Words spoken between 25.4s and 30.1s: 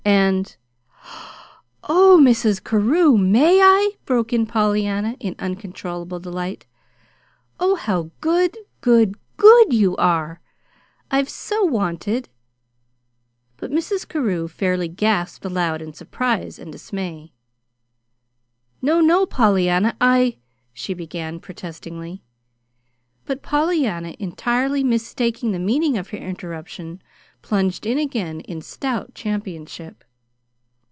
the meaning of her interruption, plunged in again in stout championship.